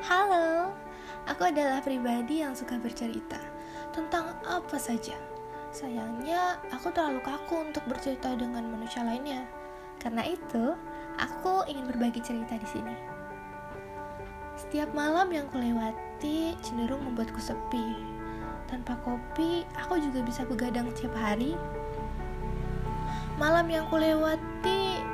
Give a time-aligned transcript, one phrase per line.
[0.00, 0.72] Halo,
[1.28, 3.36] aku adalah pribadi yang suka bercerita
[3.92, 5.12] tentang apa saja.
[5.76, 9.44] Sayangnya, aku terlalu kaku untuk bercerita dengan manusia lainnya.
[10.00, 10.72] Karena itu,
[11.20, 12.96] aku ingin berbagi cerita di sini.
[14.56, 18.00] Setiap malam yang kulewati cenderung membuatku sepi.
[18.72, 21.60] Tanpa kopi, aku juga bisa begadang setiap hari.
[23.36, 25.04] Malam yang kulewati,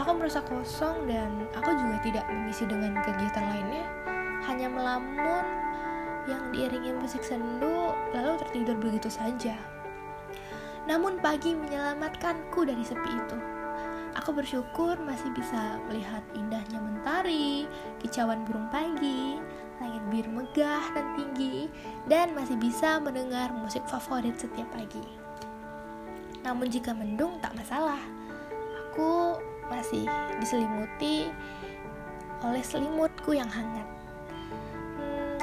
[0.00, 3.84] aku merasa kosong dan aku juga tidak mengisi dengan kegiatan lainnya
[4.46, 5.44] hanya melamun
[6.30, 9.58] yang diiringi musik sendu lalu tertidur begitu saja.
[10.86, 13.38] Namun pagi menyelamatkanku dari sepi itu.
[14.12, 17.64] Aku bersyukur masih bisa melihat indahnya mentari,
[18.04, 19.40] kicauan burung pagi,
[19.80, 21.72] langit biru megah dan tinggi,
[22.12, 25.02] dan masih bisa mendengar musik favorit setiap pagi.
[26.44, 27.98] Namun jika mendung tak masalah.
[28.92, 29.40] Aku
[29.72, 30.04] masih
[30.36, 31.32] diselimuti
[32.44, 34.01] oleh selimutku yang hangat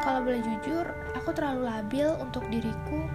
[0.09, 3.05] kalau boleh jujur, aku terlalu labil untuk diriku.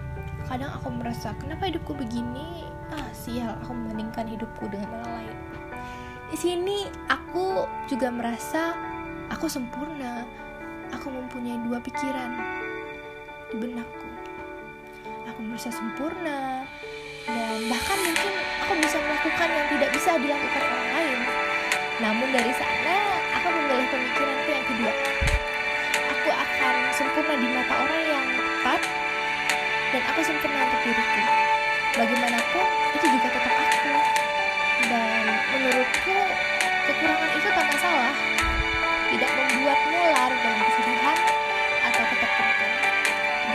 [0.47, 2.71] Kadang aku merasa, kenapa hidupku begini?
[2.87, 5.37] Ah, sial, aku membandingkan hidupku dengan orang lain.
[6.31, 8.79] Di sini aku juga merasa
[9.27, 10.23] aku sempurna.
[10.95, 12.31] Aku mempunyai dua pikiran
[13.51, 14.07] di benakku.
[15.35, 16.63] Aku merasa sempurna
[17.27, 21.19] dan bahkan mungkin aku bisa melakukan yang tidak bisa dilakukan orang lain.
[21.99, 22.95] Namun dari sana
[23.35, 24.64] aku memilih pemikiranku yang
[29.95, 31.23] dan aku sempurna untuk diriku.
[31.95, 32.67] Bagaimanapun
[32.99, 33.95] itu juga tetap aku.
[34.91, 35.23] Dan
[35.55, 36.17] menurutku
[36.83, 38.15] kekurangan itu tak masalah.
[39.07, 41.17] Tidak membuatmu larut dalam kesedihan
[41.87, 42.71] atau ketakutan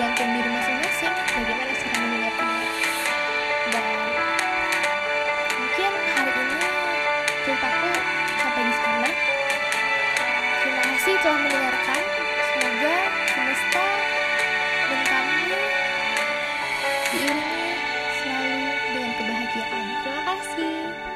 [0.00, 2.56] gantung diri masing-masing bagaimana cara mengingatnya
[3.68, 3.84] dan
[5.60, 6.58] mungkin hari ini
[7.44, 7.90] ceritaku
[8.38, 9.10] sampai di sana
[10.62, 11.59] terima kasih telah mendengarkan
[19.70, 21.00] 非常感谢。